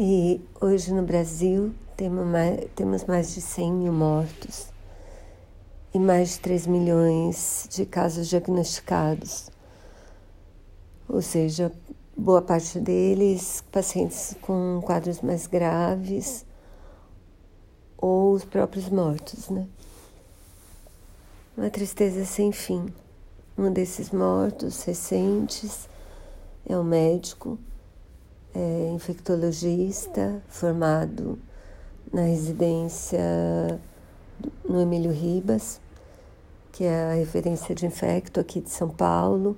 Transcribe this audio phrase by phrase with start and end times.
[0.00, 4.68] E hoje no Brasil temos mais, temos mais de 100 mil mortos
[5.92, 9.50] e mais de 3 milhões de casos diagnosticados.
[11.08, 11.72] Ou seja,
[12.16, 16.46] boa parte deles pacientes com quadros mais graves
[17.96, 19.66] ou os próprios mortos, né?
[21.56, 22.86] Uma tristeza sem fim.
[23.58, 25.88] Um desses mortos recentes
[26.68, 27.58] é um médico
[28.54, 31.38] é infectologista formado
[32.12, 33.20] na residência
[34.68, 35.80] no Emílio Ribas,
[36.72, 39.56] que é a referência de infecto aqui de São Paulo,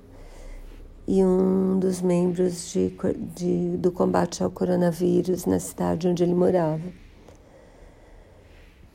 [1.07, 2.95] e um dos membros de,
[3.35, 7.01] de, do combate ao coronavírus na cidade onde ele morava.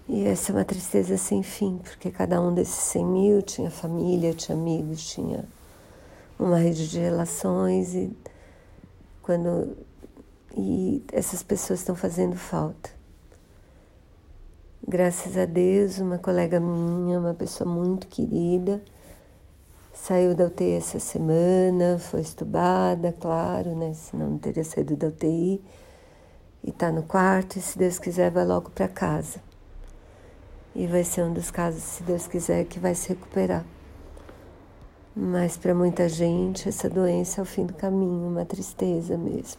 [0.08, 4.32] E essa é uma tristeza sem fim, porque cada um desses 100 mil tinha família,
[4.32, 5.44] tinha amigos, tinha
[6.38, 8.16] uma rede de relações e
[9.26, 9.76] quando
[10.56, 12.88] e essas pessoas estão fazendo falta.
[14.86, 18.80] Graças a Deus, uma colega minha, uma pessoa muito querida,
[19.92, 23.92] saiu da UTI essa semana, foi estubada, claro, né?
[23.94, 25.60] Senão não teria saído da UTI.
[26.62, 29.40] E está no quarto e, se Deus quiser, vai logo para casa.
[30.74, 33.64] E vai ser um dos casos, se Deus quiser, que vai se recuperar.
[35.18, 39.58] Mas para muita gente, essa doença é o fim do caminho, uma tristeza mesmo.